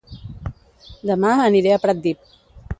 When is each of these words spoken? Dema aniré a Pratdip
Dema 1.11 1.35
aniré 1.45 1.77
a 1.77 1.81
Pratdip 1.87 2.29